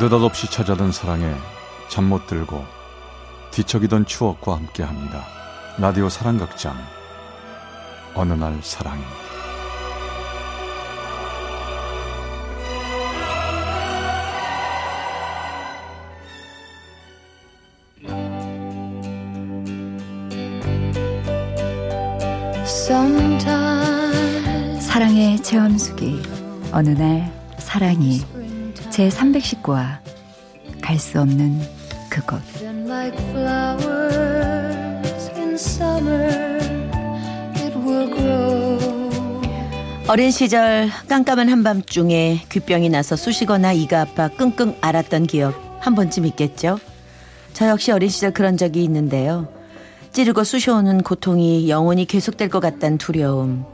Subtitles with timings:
[0.00, 1.34] 느닷없이 찾아든 사랑에
[1.88, 2.64] 잠 못 들고
[3.50, 5.24] 뒤척이던 추억과 함께합니다.
[5.76, 6.76] 라디오 사랑극장
[8.14, 9.02] 어느 날 사랑이
[24.80, 26.22] 사랑의 체험수기
[26.72, 28.37] 어느 날 사랑이
[28.98, 29.98] 제 319화
[30.82, 31.60] 갈 수 없는
[32.10, 32.40] 그곳
[40.08, 46.80] 어린 시절 깜깜한 한밤중에 귀병이 나서 쑤시거나 이가 아파 끙끙 앓았던 기억 한 번쯤 있겠죠?
[47.52, 49.46] 저 역시 어린 시절 그런 적이 있는데요.
[50.10, 53.64] 찌르고 쑤셔오는 고통이 영원히 계속될 것 같다는 두려움.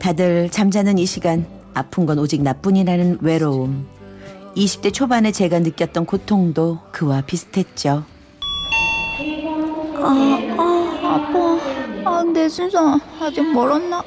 [0.00, 3.99] 다들 잠자는 이 시간 아픈 건 오직 나뿐이라는 외로움.
[4.56, 8.04] 20대 초반에 제가 느꼈던 고통도 그와 비슷했죠.
[9.96, 12.10] 아, 아, 아파.
[12.10, 14.02] 아, 내 순서 아직 멀었나?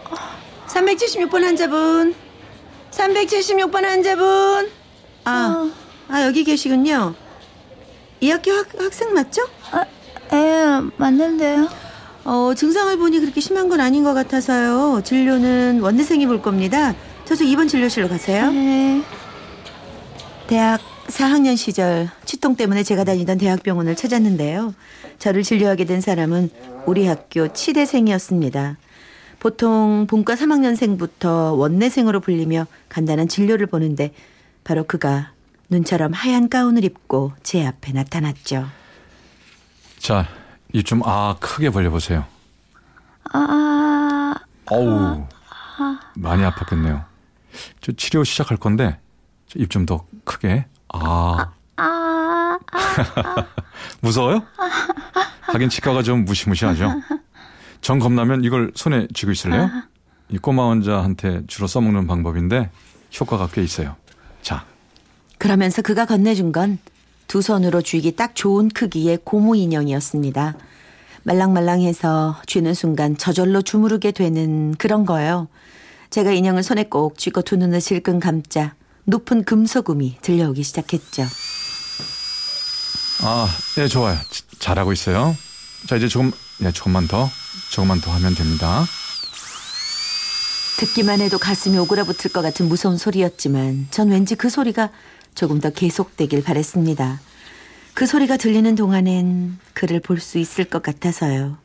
[0.67, 2.15] 376번 환자분.
[2.91, 4.69] 376번 환자분.
[5.25, 5.71] 아,
[6.09, 7.15] 아 여기 계시군요.
[8.19, 9.43] 이 학교 학, 학생 맞죠?
[9.71, 9.85] 아,
[10.33, 11.67] 예, 맞는데요.
[12.25, 15.01] 어, 증상을 보니 그렇게 심한 건 아닌 것 같아서요.
[15.03, 16.95] 진료는 원내생이 볼 겁니다.
[17.25, 18.51] 저쪽 2번 진료실로 가세요.
[18.51, 19.01] 네.
[20.47, 24.73] 대학 4학년 시절 치통 때문에 제가 다니던 대학병원을 찾았는데요.
[25.19, 26.49] 저를 진료하게 된 사람은
[26.85, 28.77] 우리 학교 치대생이었습니다.
[29.39, 34.13] 보통 본과 3학년생부터 원내생으로 불리며 간단한 진료를 보는데
[34.63, 35.31] 바로 그가
[35.69, 38.67] 눈처럼 하얀 가운을 입고 제 앞에 나타났죠.
[39.99, 40.27] 자,
[40.71, 42.25] 입 좀 아 크게 벌려보세요.
[43.31, 44.33] 아,
[44.65, 45.25] 어우,
[46.15, 47.03] 많이 아팠겠네요.
[47.81, 48.97] 저 치료 시작할 건데
[49.55, 50.65] 입 좀 더 크게.
[50.89, 53.45] 아, 아, 아,
[54.01, 54.43] 무서워요?
[55.41, 56.89] 하긴 치과가 좀 무시무시하죠.
[57.81, 59.69] 정 겁나면 이걸 손에 쥐고 있을래요?
[60.29, 62.69] 이 꼬마 환자한테 주로 써먹는 방법인데
[63.19, 63.95] 효과가 꽤 있어요.
[64.41, 64.65] 자,
[65.37, 66.79] 그러면서 그가 건네준 건
[67.33, 70.55] 두 손으로 쥐기 딱 좋은 크기의 고무 인형이었습니다.
[71.23, 75.47] 말랑말랑해서 쥐는 순간 저절로 주무르게 되는 그런 거예요.
[76.11, 78.75] 제가 인형을 손에 꼭 쥐고 두 눈을 질끈 감자
[79.05, 81.27] 높은 금소금이 들려오기 시작했죠.
[83.21, 83.47] 아,
[83.77, 84.17] 예, 좋아요.
[84.29, 85.35] 지- 잘하고 있어요.
[85.87, 86.31] 자, 이제 조금,
[86.61, 87.29] 예, 조금만 더,
[87.69, 88.85] 조금만 더 하면 됩니다.
[90.77, 94.89] 듣기만 해도 가슴이 오그라붙을 것 같은 무서운 소리였지만 전 왠지 그 소리가
[95.35, 97.21] 조금 더 계속되길 바랬습니다.
[97.93, 101.57] 그 소리가 들리는 동안엔 그를 볼 수 있을 것 같아서요.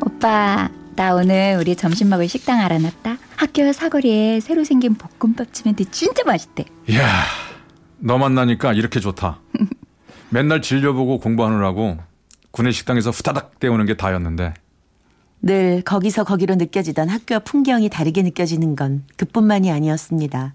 [0.05, 0.69] 오빠,
[1.01, 3.17] 나 오늘 우리 점심 먹을 식당 알아놨다.
[3.35, 6.63] 학교 사거리에 새로 생긴 볶음밥집인데 진짜 맛있대.
[6.87, 7.23] 이야,
[7.97, 9.39] 너 만나니까 이렇게 좋다.
[10.29, 11.97] 맨날 진료 보고 공부하느라고
[12.51, 14.53] 구내 식당에서 후다닥 때우는 게 다였는데
[15.41, 20.53] 늘 거기서 거기로 느껴지던 학교와 풍경이 다르게 느껴지는 건 그뿐만이 아니었습니다.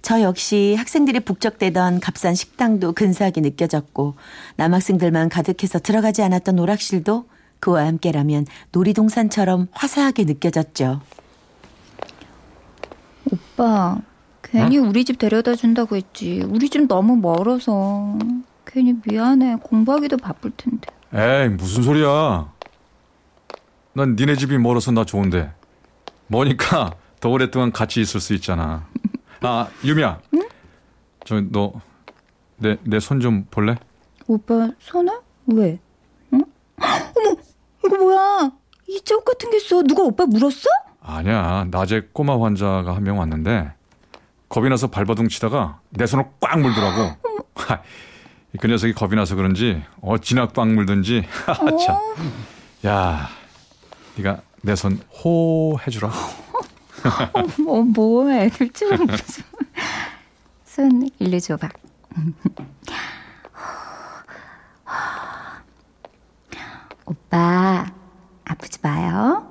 [0.00, 4.14] 저 역시 학생들이 북적대던 값싼 식당도 근사하게 느껴졌고
[4.54, 7.31] 남학생들만 가득해서 들어가지 않았던 오락실도
[7.62, 11.00] 그와 함께라면 놀이동산처럼 화사하게 느껴졌죠.
[13.30, 13.98] 오빠,
[14.42, 16.42] 괜히 우리 집 데려다 준다고 했지.
[16.44, 18.18] 우리 집 너무 멀어서.
[18.66, 19.56] 괜히 미안해.
[19.62, 20.88] 공부하기도 바쁠 텐데.
[21.14, 22.50] 에이 무슨 소리야
[23.92, 25.52] 난 니네 집이 멀어서 나 좋은데
[26.28, 28.86] 뭐니까 더 오랫동안 같이 있을 수 있잖아
[29.42, 30.18] 아 유미야
[31.26, 31.74] 저너
[32.56, 33.76] 내 내 손 좀 볼래?
[34.26, 35.12] 오빠, 손을?
[35.48, 35.78] 왜?
[37.84, 38.50] 이거 뭐야?
[38.88, 39.82] 이 자국 같은 게 있어.
[39.82, 40.68] 누가 오빠 물었어?
[41.00, 43.72] 아니야 낮에 꼬마 환자가 한 명 왔는데
[44.48, 47.16] 겁이 나서 발버둥 치다가 내 손을 꽉 물더라고.
[48.60, 51.24] 그 녀석이 겁이 나서 그런지 어찌나 꽉 물든지.
[51.86, 51.96] 참.
[52.86, 53.28] 야,
[54.16, 56.10] 네가 내 손 호 해주라.
[57.66, 58.48] 어, 뭐해.
[58.50, 59.42] 들지만 무슨.
[60.66, 61.68] 손 일로 줘봐.
[67.12, 67.92] 오빠,
[68.44, 69.46] 아프지 마요.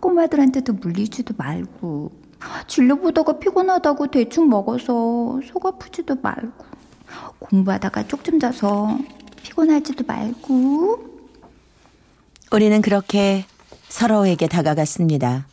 [0.00, 2.10] 꼬마들한테도 물리지도 말고.
[2.66, 6.64] 진료보다가 피곤하다고 대충 먹어서 속 아프지도 말고.
[7.38, 8.98] 공부하다가 쪽 좀 자서
[9.42, 11.14] 피곤하지도 말고.
[12.52, 13.44] 우리는 그렇게
[13.88, 15.46] 서로에게 다가갔습니다.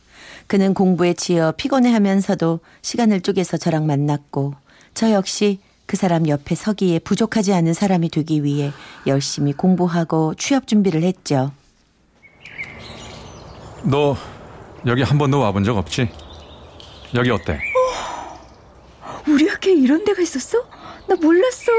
[0.48, 4.54] 그는 공부에 치여 피곤해하면서도 시간을 쪼개서 저랑 만났고
[4.94, 5.60] 저 역시
[5.92, 8.72] 그 사람 옆에 서기에 부족하지 않은 사람이 되기 위해
[9.06, 11.52] 열심히 공부하고 취업 준비를 했죠.
[13.82, 14.16] 너
[14.86, 16.08] 여기 한 번도 와본 적 없지?
[17.14, 17.60] 여기 어때?
[19.28, 20.66] 우리 학교에 이런 데가 있었어?
[21.06, 21.70] 나 몰랐어.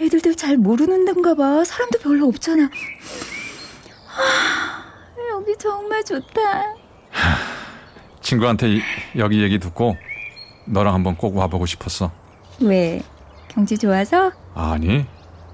[0.00, 1.62] 애들도 잘 모르는 데인가 봐.
[1.62, 2.70] 사람도 별로 없잖아.
[4.16, 4.84] 아,
[5.34, 6.74] 여기 정말 좋다.
[8.22, 8.82] 친구한테 이-
[9.18, 9.94] 여기 얘기 듣고
[10.64, 12.18] 너랑 한번 꼭 와보고 싶었어.
[12.60, 13.02] 왜?
[13.48, 14.32] 경치 좋아서?
[14.54, 15.06] 아니,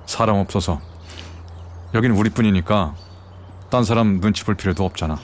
[0.07, 0.81] 사람 없어서.
[1.95, 2.95] 여긴 우리뿐이니까
[3.71, 5.19] 딴 사람 눈치 볼 필요도 없잖아.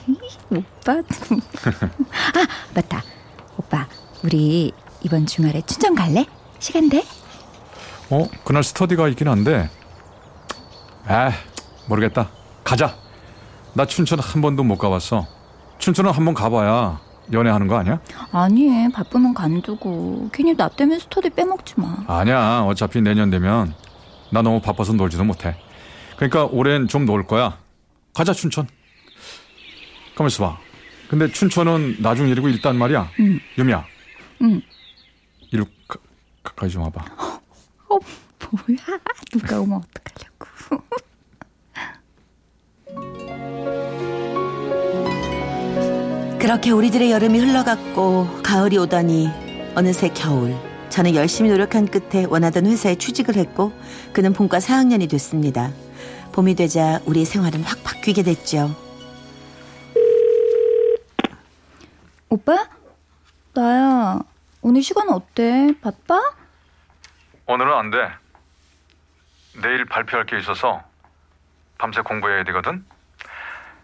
[0.49, 0.93] 오빠?
[0.93, 1.03] 아,
[2.73, 3.03] 맞다.
[3.57, 3.87] 오빠,
[4.23, 4.71] 우리
[5.01, 6.25] 이번 주말에 춘천 갈래?
[6.59, 7.03] 시간 돼?
[8.09, 8.27] 어?
[8.43, 9.69] 그날 스터디가 있긴 한데.
[11.09, 11.31] 에,
[11.87, 12.29] 모르겠다.
[12.63, 12.95] 가자.
[13.73, 15.27] 나 춘천 한 번도 못 가봤어.
[15.79, 16.99] 춘천은 한 번 가봐야
[17.31, 17.99] 연애하는 거 아니야?
[18.31, 20.29] 아니, 바쁘면 간두고.
[20.33, 22.03] 괜히 나 때문에 스터디 빼먹지 마.
[22.07, 22.61] 아니야.
[22.67, 23.73] 어차피 내년 되면
[24.31, 25.55] 나 너무 바빠서 놀지도 못해.
[26.17, 27.57] 그러니까 올해는 좀 놀 거야.
[28.13, 28.67] 가자 춘천.
[30.15, 30.57] 가만 있어봐.
[31.09, 33.09] 근데 춘천은 나중 일이고 일단 말이야.
[33.19, 33.39] 응.
[33.57, 33.85] 유미야.
[34.41, 34.61] 응.
[35.51, 35.99] 이리 가,
[36.43, 37.01] 가까이 좀 와봐.
[37.89, 37.97] 어,
[38.51, 38.99] 뭐야?
[39.31, 40.83] 누가 오면 어떡하려고.
[46.43, 49.29] 그렇게 우리들의 여름이 흘러갔고 가을이 오더니
[49.75, 50.53] 어느새 겨울.
[50.89, 53.71] 저는 열심히 노력한 끝에 원하던 회사에 취직을 했고
[54.11, 55.71] 그는 본과 4학년이 됐습니다.
[56.33, 58.75] 봄이 되자 우리의 생활은 확 바뀌게 됐죠.
[62.27, 62.67] 오빠?
[63.53, 64.19] 나야.
[64.61, 65.73] 오늘 시간 어때?
[65.81, 66.19] 바빠?
[67.45, 68.11] 오늘은 안 돼.
[69.61, 70.83] 내일 발표할 게 있어서
[71.77, 72.85] 밤새 공부해야 되거든.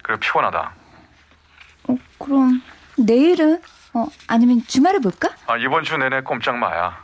[0.04, 0.79] 그리고 피곤하다.
[2.20, 2.62] 어, 그럼
[2.98, 3.62] 내일은?
[3.94, 5.30] 어, 아니면 주말에 볼까?
[5.48, 6.98] 아, 이번 주 내내 꼼짝 마야.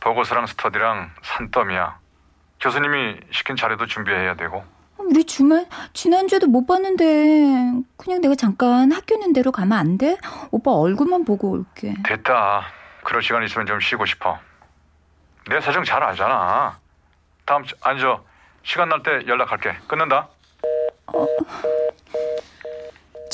[0.00, 1.98] 보고서랑 스터디랑 산더미야.
[2.60, 4.58] 교수님이 시킨 자료도 준비해야 되고.
[4.58, 4.64] 어,
[4.98, 7.04] 우리 주말 지난주에도 못 봤는데
[7.96, 10.16] 그냥 내가 잠깐 학교 있는 데로 가면 안 돼?
[10.50, 11.94] 오빠 얼굴만 보고 올게.
[12.04, 12.66] 됐다.
[13.04, 14.38] 그럴 시간 있으면 좀 쉬고 싶어.
[15.48, 16.78] 내 사정 잘 알잖아.
[17.44, 18.20] 다음 주 앉아.
[18.64, 19.76] 시간 날 때 연락할게.
[19.86, 20.28] 끊는다.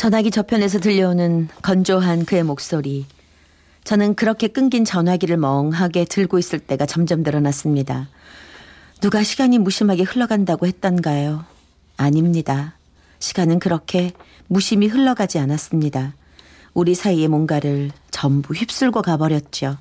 [0.02, 3.06] 전화기 저편에서 들려오는 건조한 그의 목소리.
[3.84, 8.08] 저는 그렇게 끊긴 전화기를 멍하게 들고 있을 때가 점점 늘어났습니다.
[9.00, 11.44] 누가 시간이 무심하게 흘러간다고 했던가요?
[11.96, 12.74] 아닙니다.
[13.20, 14.10] 시간은 그렇게
[14.48, 16.16] 무심히 흘러가지 않았습니다.
[16.74, 19.78] 우리 사이의 뭔가를 전부 휩쓸고 가버렸죠.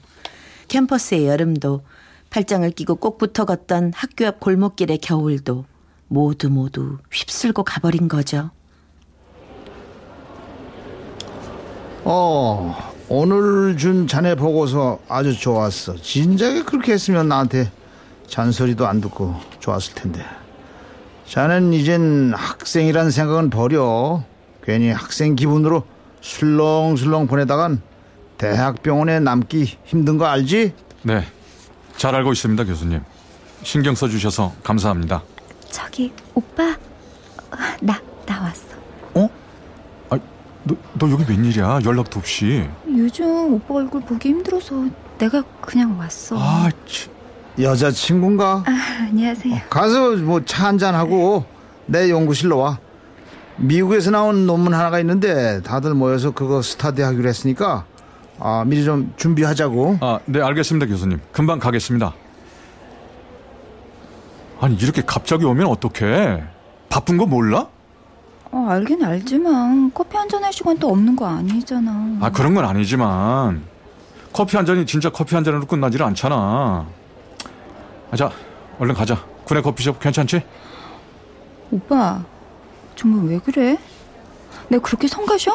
[0.67, 1.81] 캠퍼스의 여름도
[2.29, 5.65] 팔짱을 끼고 꼭 붙어 걷던 학교 앞 골목길의 겨울도
[6.10, 8.51] 모두 모두 휩쓸고 가버린 거죠.
[12.03, 12.75] 어,
[13.10, 15.96] 오늘 준 자네 보고서 아주 좋았어.
[15.98, 17.72] 진작에 그렇게 했으면 나한테
[18.27, 20.25] 잔소리도 안 듣고 좋았을 텐데.
[21.27, 24.24] 자넨 이젠 학생이란 생각은 버려.
[24.63, 25.84] 괜히 학생 기분으로
[26.22, 27.81] 술렁술렁 보내다간
[28.38, 30.74] 대학병원에 남기 힘든 거 알지?
[31.03, 31.25] 네.
[31.98, 33.01] 잘 알고 있습니다, 교수님.
[33.63, 35.24] 신경 써주셔서 감사합니다.
[35.70, 36.75] 저기 오빠
[37.81, 38.80] 나 나 왔어.
[40.70, 40.74] 어?
[40.74, 41.80] 아, 너, 너 여기 웬일이야?
[41.86, 42.68] 연락도 없이.
[42.88, 44.86] 요즘 오빠 얼굴 보기 힘들어서
[45.18, 46.36] 내가 그냥 왔어.
[46.39, 47.12] 아, 참.
[47.60, 48.63] 여자친구인가?
[48.65, 48.72] 아,
[49.10, 49.58] 안녕하세요.
[49.70, 51.46] 가서 뭐 차 한잔 하고
[51.86, 52.80] 내 연구실로 와.
[53.58, 57.86] 미국에서 나온 논문 하나가 있는데 다들 모여서 그거 스타디 하기로 했으니까
[58.39, 59.98] 아, 미리 좀 준비하자고.
[60.01, 61.20] 아, 네, 알겠습니다, 교수님.
[61.32, 62.13] 금방 가겠습니다.
[64.60, 66.44] 아니, 이렇게 갑자기 오면 어떡해?
[66.89, 67.68] 바쁜 거 몰라?
[68.51, 72.17] 어, 알긴 알지만 커피 한 잔 할 시간도 없는 거 아니잖아.
[72.22, 73.63] 아, 그런 건 아니지만.
[74.34, 76.86] 커피 한 잔이 진짜 커피 한 잔으로 끝나질 않잖아.
[78.12, 78.31] 아, 자,
[78.79, 79.24] 얼른 가자.
[79.46, 80.41] 군의 커피숍 괜찮지?
[81.72, 82.24] 오빠
[82.96, 83.77] 정말 왜 그래?
[84.70, 85.51] 내가 그렇게 성가셔?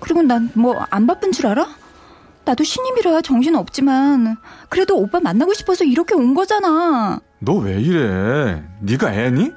[0.00, 1.66] 그리고 난 뭐 안 바쁜 줄 알아?
[2.44, 4.36] 나도 신임이라 정신 없지만
[4.68, 7.20] 그래도 오빠 만나고 싶어서 이렇게 온 거잖아.
[7.40, 8.62] 너 왜 이래?
[8.80, 9.52] 네가 애니?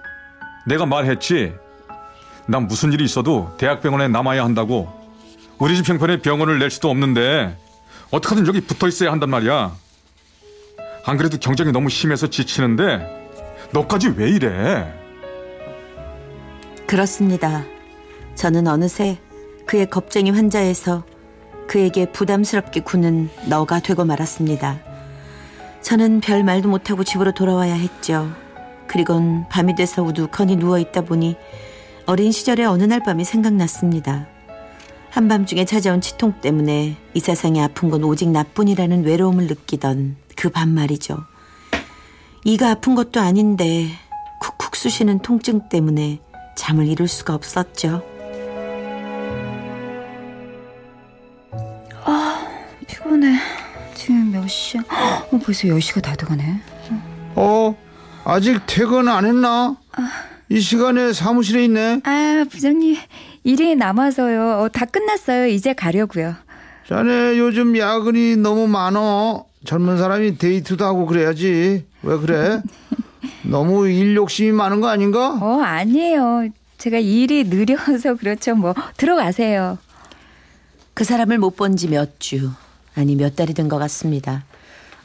[0.67, 1.53] 내가 말했지.
[2.49, 4.91] 난 무슨 일이 있어도 대학병원에 남아야 한다고.
[5.59, 7.55] 우리 집 형편에 병원을 낼 수도 없는데
[8.09, 9.71] 어떻게든 여기 붙어 있어야 한단 말이야.
[11.05, 13.29] 안 그래도 경쟁이 너무 심해서 지치는데
[13.71, 14.91] 너까지 왜 이래?
[16.87, 17.65] 그렇습니다.
[18.33, 19.19] 저는 어느새
[19.67, 21.03] 그의 겁쟁이 환자에서
[21.67, 24.79] 그에게 부담스럽게 구는 너가 되고 말았습니다.
[25.81, 28.31] 저는 별 말도 못하고 집으로 돌아와야 했죠.
[28.87, 31.35] 그리곤 밤이 돼서 우두커니 누워있다 보니
[32.05, 34.27] 어린 시절의 어느 날 밤이 생각났습니다.
[35.11, 41.17] 한밤중에 찾아온 치통 때문에 이 세상에 아픈 건 오직 나뿐이라는 외로움을 느끼던 그 밤 말이죠.
[42.45, 43.87] 이가 아픈 것도 아닌데
[44.41, 46.19] 쿡쿡 쑤시는 통증 때문에
[46.55, 48.01] 잠을 이룰 수가 없었죠.
[52.87, 53.37] 피곤해.
[53.93, 54.81] 지금 몇 시야?
[54.81, 56.59] 어, 벌써 10시가 다 돼가네.
[57.35, 57.75] 어?
[58.25, 59.75] 아직 퇴근 안 했나?
[60.49, 62.01] 이 시간에 사무실에 있네.
[62.03, 62.95] 아, 부장님.
[63.43, 64.61] 일이 남아서요.
[64.61, 65.47] 어, 다 끝났어요.
[65.47, 66.35] 이제 가려고요.
[66.87, 69.45] 자네 요즘 야근이 너무 많어.
[69.65, 71.85] 젊은 사람이 데이트도 하고 그래야지.
[72.01, 72.61] 왜 그래?
[73.43, 75.37] 너무 일 욕심이 많은 거 아닌가?
[75.39, 76.47] 어, 아니에요.
[76.77, 78.55] 제가 일이 느려서 그렇죠.
[78.55, 79.77] 뭐 들어가세요.
[80.93, 82.49] 그 사람을 못 본 지 몇 주,
[82.95, 84.45] 아니 몇 달이 된 것 같습니다.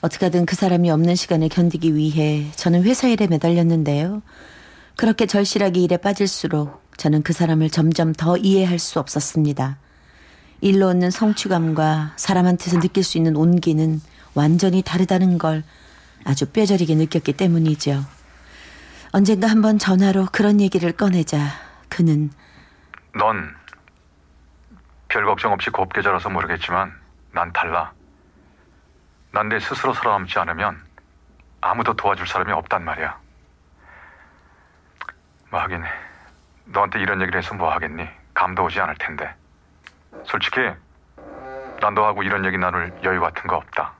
[0.00, 4.22] 어떻게든 그 사람이 없는 시간을 견디기 위해 저는 회사 일에 매달렸는데요.
[4.96, 9.78] 그렇게 절실하게 일에 빠질수록 저는 그 사람을 점점 더 이해할 수 없었습니다.
[10.60, 14.00] 일로 얻는 성취감과 사람한테서 느낄 수 있는 온기는
[14.34, 15.62] 완전히 다르다는 걸
[16.24, 18.04] 아주 뼈저리게 느꼈기 때문이죠.
[19.12, 21.38] 언젠가 한번 전화로 그런 얘기를 꺼내자
[21.88, 22.30] 그는
[23.14, 23.54] 넌
[25.08, 26.92] 별 걱정 없이 곱게 자라서 모르겠지만
[27.32, 27.92] 난 달라.
[29.32, 30.80] 난 내 스스로 살아남지 않으면
[31.60, 33.23] 아무도 도와줄 사람이 없단 말이야.
[35.54, 35.84] 뭐 하긴
[36.64, 38.02] 너한테 이런 얘기를 해서 뭐 하겠니?
[38.34, 39.32] 감도 오지 않을 텐데.
[40.24, 40.56] 솔직히
[41.80, 43.92] 난 너하고 이런 얘기 나눌 여유 같은 거 없다.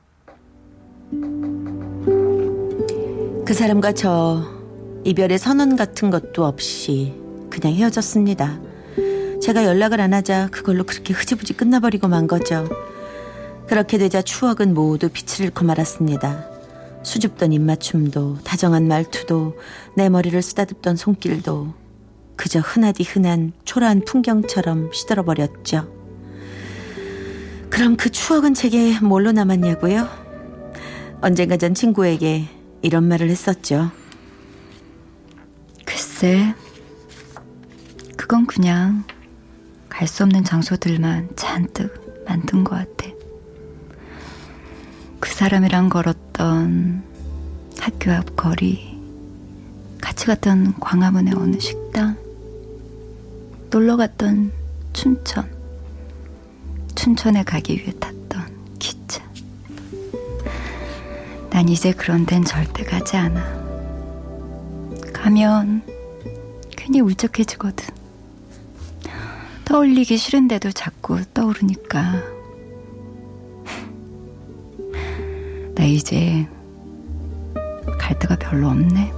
[3.46, 4.42] 그 사람과 저
[5.04, 7.14] 이별의 선언 같은 것도 없이
[7.50, 8.58] 그냥 헤어졌습니다.
[9.40, 12.68] 제가 연락을 안 하자 그걸로 그렇게 흐지부지 끝나버리고 만 거죠.
[13.68, 16.53] 그렇게 되자 추억은 모두 빛을 잃고 말았습니다.
[17.04, 19.56] 수줍던 입맞춤도 다정한 말투도
[19.96, 21.75] 내 머리를 쓰다듬던 손길도
[22.37, 25.88] 그저 흔하디 흔한 초라한 풍경처럼 시들어 버렸죠.
[27.70, 30.08] 그럼 그 추억은 제게 뭘로 남았냐고요?
[31.20, 32.49] 언젠가 전 친구에게
[32.82, 33.90] 이런 말을 했었죠.
[35.84, 36.54] 글쎄,
[38.16, 39.04] 그건 그냥
[39.88, 42.93] 갈 수 없는 장소들만 잔뜩 만든 것 같아.
[45.24, 47.02] 그 사람이랑 걸었던
[47.80, 49.00] 학교 앞 거리,
[49.98, 52.18] 같이 갔던 광화문의 어느 식당,
[53.70, 54.52] 놀러 갔던
[54.92, 55.50] 춘천,
[56.94, 59.24] 춘천에 가기 위해 탔던 기차.
[61.48, 63.42] 난 이제 그런 데는 절대 가지 않아.
[65.14, 65.82] 가면
[66.76, 67.88] 괜히 울적해지거든.
[69.64, 72.43] 떠올리기 싫은데도 자꾸 떠오르니까.
[75.84, 76.48] 나 이제
[77.98, 79.12] 갈 데가 별로 없네.